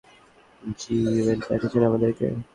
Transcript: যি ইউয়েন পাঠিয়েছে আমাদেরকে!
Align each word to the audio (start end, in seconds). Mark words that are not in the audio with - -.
যি 0.79 0.95
ইউয়েন 1.09 1.39
পাঠিয়েছে 1.41 1.77
আমাদেরকে! 1.89 2.25